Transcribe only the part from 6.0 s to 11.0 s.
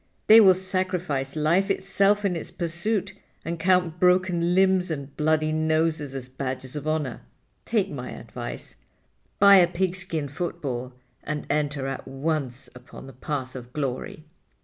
as badges of honor. Take my advice. Buy a pigskin football